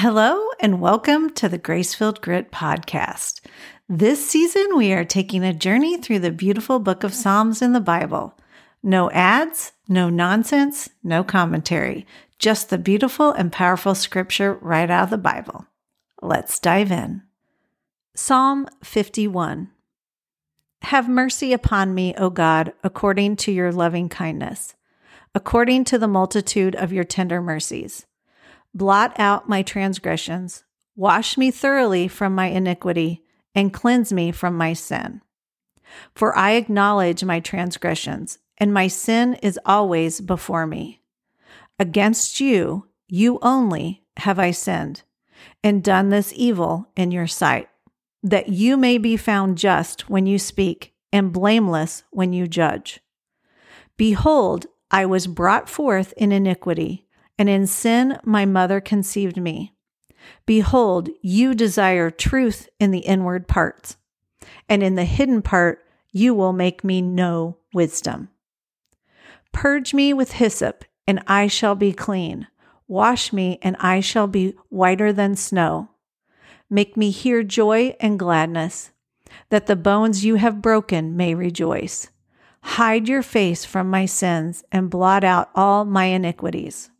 Hello, 0.00 0.50
and 0.60 0.80
welcome 0.80 1.28
to 1.30 1.48
the 1.48 1.58
Grace-Filled 1.58 2.20
Grit 2.20 2.52
podcast. 2.52 3.40
This 3.88 4.30
season, 4.30 4.76
we 4.76 4.92
are 4.92 5.04
taking 5.04 5.42
a 5.42 5.52
journey 5.52 5.96
through 5.96 6.20
the 6.20 6.30
beautiful 6.30 6.78
book 6.78 7.02
of 7.02 7.12
Psalms 7.12 7.60
in 7.62 7.72
the 7.72 7.80
Bible. 7.80 8.38
No 8.80 9.10
ads, 9.10 9.72
no 9.88 10.08
nonsense, 10.08 10.88
no 11.02 11.24
commentary, 11.24 12.06
just 12.38 12.70
the 12.70 12.78
beautiful 12.78 13.32
and 13.32 13.50
powerful 13.50 13.96
scripture 13.96 14.54
right 14.60 14.88
out 14.88 15.02
of 15.02 15.10
the 15.10 15.18
Bible. 15.18 15.66
Let's 16.22 16.60
dive 16.60 16.92
in. 16.92 17.22
Psalm 18.14 18.68
51 18.84 19.68
Have 20.82 21.08
mercy 21.08 21.52
upon 21.52 21.92
me, 21.92 22.14
O 22.16 22.30
God, 22.30 22.72
according 22.84 23.34
to 23.38 23.50
your 23.50 23.72
loving 23.72 24.08
kindness, 24.08 24.76
according 25.34 25.82
to 25.86 25.98
the 25.98 26.06
multitude 26.06 26.76
of 26.76 26.92
your 26.92 27.02
tender 27.02 27.42
mercies. 27.42 28.06
Blot 28.78 29.18
out 29.18 29.48
my 29.48 29.62
transgressions, 29.62 30.62
wash 30.94 31.36
me 31.36 31.50
thoroughly 31.50 32.06
from 32.06 32.32
my 32.32 32.46
iniquity, 32.46 33.24
and 33.52 33.74
cleanse 33.74 34.12
me 34.12 34.30
from 34.30 34.56
my 34.56 34.72
sin. 34.72 35.20
For 36.14 36.38
I 36.38 36.52
acknowledge 36.52 37.24
my 37.24 37.40
transgressions, 37.40 38.38
and 38.56 38.72
my 38.72 38.86
sin 38.86 39.34
is 39.42 39.58
always 39.66 40.20
before 40.20 40.64
me. 40.64 41.00
Against 41.80 42.38
you, 42.38 42.86
you 43.08 43.40
only, 43.42 44.04
have 44.18 44.38
I 44.38 44.52
sinned, 44.52 45.02
and 45.64 45.82
done 45.82 46.10
this 46.10 46.32
evil 46.36 46.88
in 46.94 47.10
your 47.10 47.26
sight, 47.26 47.68
that 48.22 48.50
you 48.50 48.76
may 48.76 48.96
be 48.96 49.16
found 49.16 49.58
just 49.58 50.08
when 50.08 50.26
you 50.26 50.38
speak, 50.38 50.94
and 51.12 51.32
blameless 51.32 52.04
when 52.12 52.32
you 52.32 52.46
judge. 52.46 53.00
Behold, 53.96 54.66
I 54.88 55.04
was 55.04 55.26
brought 55.26 55.68
forth 55.68 56.14
in 56.16 56.30
iniquity 56.30 57.07
and 57.38 57.48
in 57.48 57.66
sin 57.66 58.18
my 58.24 58.44
mother 58.44 58.80
conceived 58.80 59.36
me. 59.36 59.72
Behold, 60.44 61.08
you 61.22 61.54
desire 61.54 62.10
truth 62.10 62.68
in 62.80 62.90
the 62.90 62.98
inward 63.00 63.46
parts, 63.46 63.96
and 64.68 64.82
in 64.82 64.94
the 64.96 65.04
hidden 65.04 65.40
part 65.42 65.84
you 66.12 66.34
will 66.34 66.52
make 66.52 66.82
me 66.82 67.00
know 67.00 67.56
wisdom. 67.72 68.28
Purge 69.52 69.94
me 69.94 70.12
with 70.12 70.32
hyssop, 70.32 70.84
and 71.06 71.22
I 71.26 71.46
shall 71.46 71.74
be 71.74 71.92
clean. 71.92 72.48
Wash 72.86 73.32
me, 73.32 73.58
and 73.62 73.76
I 73.78 74.00
shall 74.00 74.26
be 74.26 74.54
whiter 74.68 75.12
than 75.12 75.36
snow. 75.36 75.90
Make 76.70 76.96
me 76.96 77.10
hear 77.10 77.42
joy 77.42 77.96
and 78.00 78.18
gladness, 78.18 78.90
that 79.50 79.66
the 79.66 79.76
bones 79.76 80.24
you 80.24 80.34
have 80.34 80.62
broken 80.62 81.16
may 81.16 81.34
rejoice. 81.34 82.08
Hide 82.62 83.08
your 83.08 83.22
face 83.22 83.64
from 83.64 83.88
my 83.88 84.04
sins 84.04 84.64
and 84.70 84.90
blot 84.90 85.24
out 85.24 85.50
all 85.54 85.84
my 85.84 86.06
iniquities. 86.06 86.90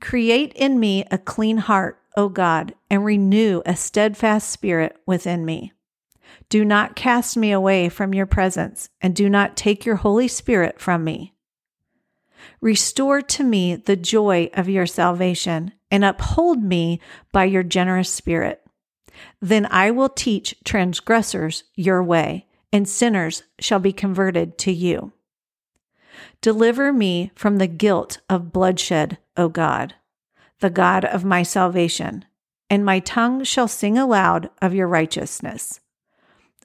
Create 0.00 0.52
in 0.54 0.80
me 0.80 1.04
a 1.10 1.18
clean 1.18 1.58
heart, 1.58 2.00
O 2.16 2.28
God, 2.28 2.74
and 2.90 3.04
renew 3.04 3.62
a 3.66 3.76
steadfast 3.76 4.50
spirit 4.50 4.96
within 5.06 5.44
me. 5.44 5.72
Do 6.48 6.64
not 6.64 6.96
cast 6.96 7.36
me 7.36 7.52
away 7.52 7.88
from 7.88 8.14
your 8.14 8.26
presence, 8.26 8.88
and 9.00 9.14
do 9.14 9.28
not 9.28 9.56
take 9.56 9.84
your 9.84 9.96
Holy 9.96 10.26
Spirit 10.26 10.80
from 10.80 11.04
me. 11.04 11.34
Restore 12.60 13.22
to 13.22 13.44
me 13.44 13.76
the 13.76 13.96
joy 13.96 14.50
of 14.54 14.68
your 14.68 14.86
salvation, 14.86 15.72
and 15.90 16.04
uphold 16.04 16.62
me 16.62 17.00
by 17.32 17.44
your 17.44 17.62
generous 17.62 18.10
spirit. 18.10 18.62
Then 19.40 19.66
I 19.70 19.90
will 19.90 20.08
teach 20.08 20.54
transgressors 20.64 21.64
your 21.74 22.02
way, 22.02 22.46
and 22.72 22.88
sinners 22.88 23.42
shall 23.58 23.80
be 23.80 23.92
converted 23.92 24.56
to 24.58 24.72
you. 24.72 25.12
Deliver 26.40 26.92
me 26.92 27.30
from 27.34 27.58
the 27.58 27.66
guilt 27.66 28.20
of 28.28 28.52
bloodshed, 28.52 29.18
O 29.36 29.48
God, 29.48 29.94
the 30.60 30.70
God 30.70 31.04
of 31.04 31.24
my 31.24 31.42
salvation, 31.42 32.24
and 32.68 32.84
my 32.84 32.98
tongue 33.00 33.44
shall 33.44 33.68
sing 33.68 33.98
aloud 33.98 34.50
of 34.62 34.74
your 34.74 34.86
righteousness. 34.86 35.80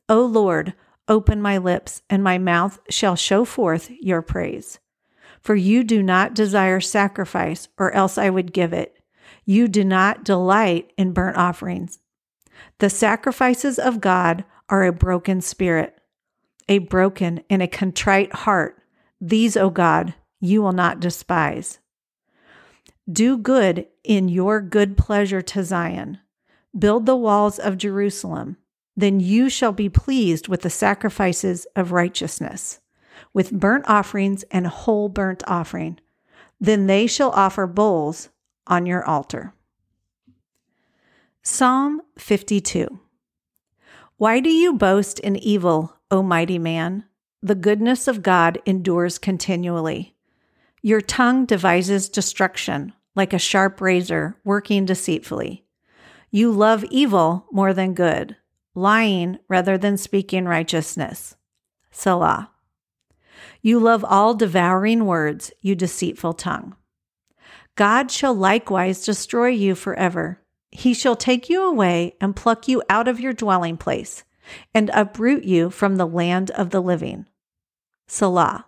O 0.08 0.24
Lord, 0.24 0.74
open 1.08 1.42
my 1.42 1.58
lips, 1.58 2.02
and 2.10 2.24
my 2.24 2.38
mouth 2.38 2.80
shall 2.90 3.16
show 3.16 3.46
forth 3.46 3.90
your 4.02 4.22
praise. 4.22 4.80
For 5.42 5.56
you 5.56 5.84
do 5.84 6.02
not 6.02 6.34
desire 6.34 6.80
sacrifice, 6.80 7.68
or 7.78 7.92
else 7.92 8.18
I 8.18 8.30
would 8.30 8.54
give 8.54 8.74
it. 8.74 8.98
You 9.46 9.68
do 9.68 9.84
not 9.84 10.24
delight 10.24 10.92
in 10.98 11.14
burnt 11.14 11.38
offerings. 11.38 12.00
The 12.80 12.90
sacrifices 12.90 13.78
of 13.78 14.02
God 14.02 14.44
are 14.70 14.84
a 14.84 14.92
broken 14.92 15.42
spirit, 15.42 15.98
a 16.68 16.80
broken 16.80 17.44
and 17.50 17.62
a 17.62 17.68
contrite 17.68 18.34
heart 18.34 18.82
these, 19.22 19.56
O 19.56 19.70
God, 19.70 20.14
you 20.40 20.62
will 20.62 20.74
not 20.74 21.00
despise. 21.00 21.80
Do 23.12 23.38
good 23.38 23.88
in 24.04 24.30
your 24.30 24.62
good 24.62 24.98
pleasure 24.98 25.42
to 25.42 25.64
Zion. 25.64 26.20
Build 26.78 27.06
the 27.06 27.16
walls 27.16 27.60
of 27.60 27.78
Jerusalem. 27.78 28.58
Then 28.98 29.20
you 29.20 29.50
shall 29.50 29.72
be 29.72 29.90
pleased 29.90 30.48
with 30.48 30.62
the 30.62 30.70
sacrifices 30.70 31.68
of 31.76 31.92
righteousness, 31.92 32.80
with 33.34 33.52
burnt 33.52 33.86
offerings 33.88 34.44
and 34.52 34.68
whole 34.68 35.10
burnt 35.10 35.44
offering. 35.48 36.00
Then 36.60 36.88
they 36.88 37.06
shall 37.06 37.32
offer 37.32 37.68
bulls 37.68 38.30
on 38.68 38.86
your 38.86 39.04
altar. 39.04 39.54
Psalm 41.44 42.02
52 42.18 43.00
Why 44.18 44.40
do 44.40 44.50
you 44.50 44.74
boast 44.74 45.20
in 45.20 45.36
evil, 45.36 45.98
O 46.10 46.24
mighty 46.24 46.58
man? 46.58 47.06
The 47.46 47.54
goodness 47.54 48.08
of 48.08 48.24
God 48.24 48.60
endures 48.66 49.20
continually. 49.20 50.16
Your 50.82 51.00
tongue 51.00 51.46
devises 51.46 52.10
destruction 52.10 52.94
like 53.16 53.34
a 53.34 53.38
sharp 53.38 53.80
razor 53.82 54.36
working 54.44 54.86
deceitfully. 54.86 55.64
You 56.32 56.52
love 56.52 56.84
evil 56.86 57.46
more 57.52 57.72
than 57.72 57.94
good, 57.94 58.36
lying 58.74 59.38
rather 59.48 59.78
than 59.78 59.96
speaking 59.96 60.46
righteousness. 60.46 61.36
Selah. 61.92 62.50
You 63.62 63.80
love 63.80 64.04
all 64.04 64.34
devouring 64.34 65.06
words, 65.06 65.52
you 65.62 65.76
deceitful 65.76 66.34
tongue. 66.34 66.76
God 67.76 68.10
shall 68.10 68.34
likewise 68.34 69.06
destroy 69.06 69.50
you 69.50 69.76
forever. 69.76 70.42
He 70.72 70.96
shall 70.96 71.16
take 71.16 71.48
you 71.48 71.62
away 71.62 72.16
and 72.20 72.36
pluck 72.36 72.68
you 72.68 72.82
out 72.90 73.08
of 73.08 73.20
your 73.20 73.34
dwelling 73.34 73.78
place 73.78 74.24
and 74.74 74.90
uproot 74.96 75.44
you 75.44 75.70
from 75.70 75.98
the 75.98 76.08
land 76.08 76.50
of 76.50 76.72
the 76.72 76.82
living. 76.82 77.28
Selah. 78.08 78.66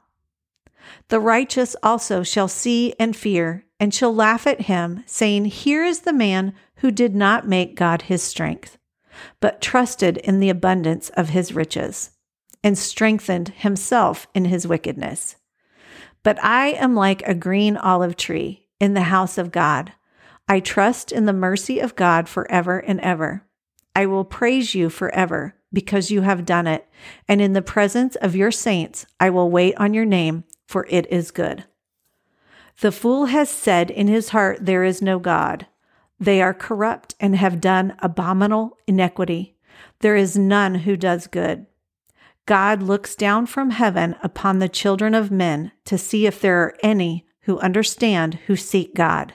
The 1.10 1.20
righteous 1.20 1.76
also 1.84 2.24
shall 2.24 2.48
see 2.48 2.94
and 3.00 3.16
fear, 3.16 3.66
and 3.80 3.94
shall 3.94 4.14
laugh 4.14 4.48
at 4.48 4.62
him, 4.62 5.04
saying, 5.06 5.46
Here 5.46 5.84
is 5.84 6.02
the 6.02 6.14
man 6.14 6.54
who 6.78 6.92
did 6.92 7.16
not 7.16 7.48
make 7.48 7.76
God 7.76 8.04
his 8.04 8.24
strength, 8.24 8.78
but 9.40 9.62
trusted 9.62 10.18
in 10.18 10.40
the 10.40 10.50
abundance 10.50 11.10
of 11.10 11.30
his 11.30 11.54
riches, 11.54 12.12
and 12.64 12.78
strengthened 12.78 13.50
himself 13.50 14.28
in 14.34 14.46
his 14.46 14.68
wickedness. 14.68 15.36
But 16.24 16.44
I 16.44 16.70
am 16.70 16.96
like 16.96 17.22
a 17.24 17.34
green 17.34 17.78
olive 17.78 18.18
tree 18.18 18.68
in 18.80 18.94
the 18.94 19.04
house 19.04 19.38
of 19.38 19.52
God. 19.52 19.94
I 20.48 20.60
trust 20.60 21.12
in 21.12 21.26
the 21.26 21.34
mercy 21.34 21.80
of 21.80 21.96
God 21.96 22.28
forever 22.28 22.80
and 22.80 23.00
ever. 23.02 23.44
I 23.96 24.06
will 24.06 24.26
praise 24.26 24.76
you 24.76 24.90
forever 24.90 25.57
because 25.72 26.12
you 26.12 26.22
have 26.22 26.46
done 26.46 26.68
it. 26.68 26.88
And 27.28 27.42
in 27.42 27.54
the 27.54 27.62
presence 27.62 28.16
of 28.18 28.36
your 28.36 28.52
saints, 28.52 29.06
I 29.20 29.30
will 29.30 29.50
wait 29.50 29.76
on 29.78 29.94
your 29.94 30.06
name, 30.06 30.44
for 30.66 30.86
it 30.90 31.08
is 31.12 31.32
good. 31.32 31.66
The 32.80 32.92
fool 32.92 33.26
has 33.26 33.50
said 33.50 33.90
in 33.90 34.08
his 34.08 34.30
heart, 34.30 34.60
There 34.62 34.84
is 34.84 35.02
no 35.02 35.20
God. 35.20 35.68
They 36.20 36.42
are 36.42 36.54
corrupt 36.54 37.16
and 37.20 37.36
have 37.36 37.62
done 37.62 37.96
abominable 38.00 38.78
iniquity. 38.88 39.56
There 40.00 40.16
is 40.16 40.38
none 40.38 40.76
who 40.76 40.96
does 40.96 41.28
good. 41.28 41.66
God 42.46 42.82
looks 42.82 43.16
down 43.16 43.46
from 43.46 43.72
heaven 43.72 44.16
upon 44.24 44.60
the 44.60 44.70
children 44.70 45.14
of 45.14 45.32
men 45.32 45.72
to 45.86 45.98
see 45.98 46.26
if 46.26 46.40
there 46.40 46.62
are 46.62 46.76
any 46.82 47.26
who 47.42 47.60
understand 47.60 48.36
who 48.48 48.56
seek 48.56 48.96
God. 48.96 49.34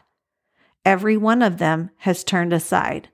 Every 0.84 1.16
one 1.16 1.42
of 1.42 1.59
them 1.59 1.91
has 1.98 2.25
turned 2.25 2.53
aside. 2.53 3.10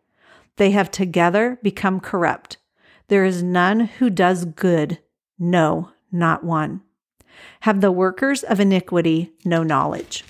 They 0.57 0.71
have 0.71 0.91
together 0.91 1.59
become 1.63 2.01
corrupt. 2.01 2.59
There 3.09 3.25
is 3.25 3.43
none 3.43 3.81
who 3.81 4.11
does 4.11 4.45
good, 4.45 4.99
no, 5.39 5.91
not 6.13 6.45
one. 6.45 6.83
Have 7.61 7.81
the 7.81 7.93
workers 7.93 8.43
of 8.43 8.61
iniquity 8.61 9.33
no 9.45 9.63
knowledge? 9.63 10.25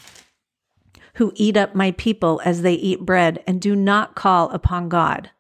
Who 1.15 1.33
eat 1.35 1.57
up 1.57 1.75
my 1.75 1.91
people 1.93 2.41
as 2.45 2.63
they 2.63 2.75
eat 2.75 3.05
bread 3.05 3.43
and 3.47 3.61
do 3.61 3.75
not 3.75 4.15
call 4.15 4.51
upon 4.51 4.89
God. 4.89 5.31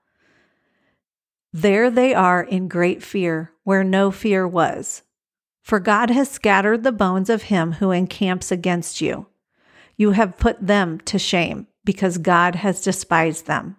There 1.52 1.90
they 1.90 2.12
are 2.12 2.42
in 2.42 2.68
great 2.68 3.02
fear, 3.02 3.52
where 3.64 3.84
no 3.84 4.10
fear 4.10 4.46
was. 4.46 5.02
For 5.62 5.80
God 5.80 6.10
has 6.10 6.30
scattered 6.30 6.82
the 6.82 6.92
bones 6.92 7.30
of 7.30 7.44
him 7.44 7.72
who 7.72 7.90
encamps 7.90 8.50
against 8.52 9.00
you. 9.00 9.26
You 9.96 10.10
have 10.12 10.38
put 10.38 10.66
them 10.66 11.00
to 11.06 11.18
shame, 11.18 11.66
because 11.84 12.18
God 12.18 12.56
has 12.56 12.82
despised 12.82 13.46
them. 13.46 13.77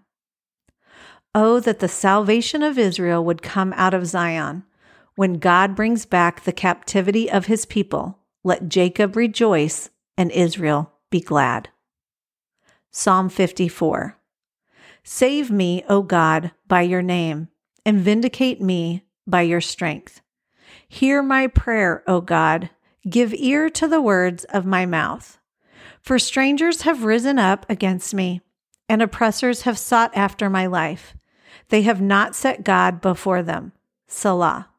Oh, 1.35 1.59
that 1.59 1.79
the 1.79 1.87
salvation 1.87 2.63
of 2.63 2.79
Israel 2.79 3.23
would 3.23 3.41
come 3.41 3.73
out 3.75 3.93
of 3.93 4.07
Zion. 4.07 4.63
When 5.15 5.33
God 5.33 5.75
brings 5.75 6.05
back 6.05 6.43
the 6.43 6.51
captivity 6.51 7.29
of 7.29 7.45
his 7.45 7.65
people, 7.65 8.17
let 8.43 8.69
Jacob 8.69 9.15
rejoice 9.15 9.89
and 10.17 10.31
Israel 10.31 10.93
be 11.11 11.19
glad. 11.19 11.69
Psalm 12.91 13.29
54 13.29 14.17
Save 15.03 15.51
me, 15.51 15.83
O 15.87 16.01
God, 16.01 16.51
by 16.67 16.81
your 16.81 17.01
name, 17.01 17.49
and 17.85 17.99
vindicate 17.99 18.61
me 18.61 19.05
by 19.27 19.41
your 19.41 19.61
strength. 19.61 20.21
Hear 20.87 21.21
my 21.21 21.47
prayer, 21.47 22.03
O 22.07 22.21
God. 22.21 22.69
Give 23.07 23.33
ear 23.33 23.69
to 23.69 23.87
the 23.87 24.01
words 24.01 24.43
of 24.45 24.65
my 24.65 24.85
mouth. 24.85 25.37
For 26.01 26.17
strangers 26.17 26.81
have 26.81 27.03
risen 27.03 27.37
up 27.37 27.65
against 27.69 28.13
me, 28.13 28.41
and 28.87 29.01
oppressors 29.01 29.61
have 29.61 29.77
sought 29.77 30.15
after 30.15 30.49
my 30.49 30.65
life. 30.65 31.15
They 31.69 31.83
have 31.83 32.01
not 32.01 32.35
set 32.35 32.63
God 32.63 33.01
before 33.01 33.41
them. 33.41 33.71
Selah. 34.07 34.69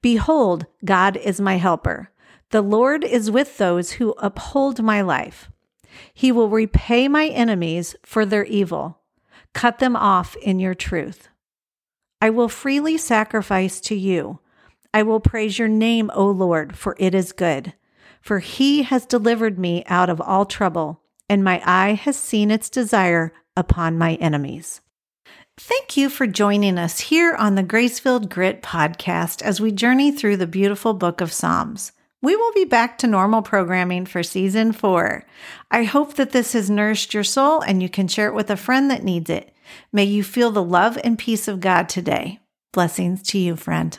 Behold, 0.00 0.66
God 0.84 1.16
is 1.16 1.40
my 1.40 1.56
helper. 1.56 2.10
The 2.50 2.62
Lord 2.62 3.04
is 3.04 3.30
with 3.30 3.58
those 3.58 3.92
who 3.92 4.14
uphold 4.18 4.82
my 4.82 5.00
life. 5.00 5.50
He 6.14 6.32
will 6.32 6.48
repay 6.48 7.08
my 7.08 7.26
enemies 7.26 7.96
for 8.04 8.24
their 8.24 8.44
evil 8.44 8.98
Cut 9.54 9.78
them 9.78 9.96
off 9.96 10.34
in 10.36 10.58
your 10.58 10.74
truth. 10.74 11.28
I 12.20 12.30
will 12.30 12.48
freely 12.48 12.96
sacrifice 12.96 13.80
to 13.82 13.94
you. 13.94 14.40
I 14.94 15.02
will 15.02 15.20
praise 15.20 15.58
your 15.58 15.68
name, 15.68 16.10
O 16.14 16.26
Lord, 16.26 16.76
for 16.76 16.96
it 16.98 17.14
is 17.14 17.32
good. 17.32 17.74
For 18.20 18.38
he 18.38 18.82
has 18.82 19.06
delivered 19.06 19.58
me 19.58 19.84
out 19.86 20.08
of 20.08 20.20
all 20.20 20.46
trouble, 20.46 21.02
and 21.28 21.42
my 21.42 21.60
eye 21.64 21.94
has 21.94 22.16
seen 22.16 22.50
its 22.50 22.70
desire 22.70 23.32
upon 23.56 23.98
my 23.98 24.14
enemies. 24.14 24.80
Thank 25.58 25.98
you 25.98 26.08
for 26.08 26.26
joining 26.26 26.78
us 26.78 26.98
here 26.98 27.34
on 27.34 27.56
the 27.56 27.62
Grace-Filled 27.62 28.30
Grit 28.30 28.62
podcast 28.62 29.42
as 29.42 29.60
we 29.60 29.70
journey 29.70 30.10
through 30.10 30.38
the 30.38 30.46
beautiful 30.46 30.94
book 30.94 31.20
of 31.20 31.32
Psalms. 31.32 31.92
We 32.22 32.34
will 32.36 32.52
be 32.52 32.64
back 32.64 32.96
to 32.98 33.06
normal 33.06 33.42
programming 33.42 34.06
for 34.06 34.22
season 34.22 34.72
four. 34.72 35.26
I 35.70 35.84
hope 35.84 36.14
that 36.14 36.30
this 36.30 36.54
has 36.54 36.70
nourished 36.70 37.12
your 37.12 37.24
soul 37.24 37.60
and 37.60 37.82
you 37.82 37.90
can 37.90 38.08
share 38.08 38.28
it 38.28 38.34
with 38.34 38.48
a 38.48 38.56
friend 38.56 38.90
that 38.90 39.04
needs 39.04 39.28
it. 39.28 39.54
May 39.92 40.04
you 40.04 40.24
feel 40.24 40.50
the 40.50 40.62
love 40.62 40.98
and 41.04 41.18
peace 41.18 41.46
of 41.48 41.60
God 41.60 41.88
today. 41.88 42.40
Blessings 42.72 43.22
to 43.24 43.38
you, 43.38 43.54
friend. 43.54 43.98